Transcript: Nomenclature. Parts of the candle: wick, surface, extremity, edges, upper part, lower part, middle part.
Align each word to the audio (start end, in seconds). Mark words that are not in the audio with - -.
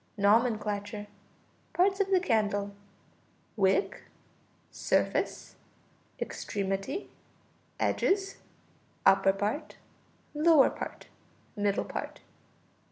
Nomenclature. 0.17 1.05
Parts 1.73 1.99
of 1.99 2.09
the 2.09 2.19
candle: 2.19 2.71
wick, 3.55 4.05
surface, 4.71 5.57
extremity, 6.19 7.11
edges, 7.79 8.37
upper 9.05 9.31
part, 9.31 9.75
lower 10.33 10.71
part, 10.71 11.05
middle 11.55 11.85
part. 11.85 12.21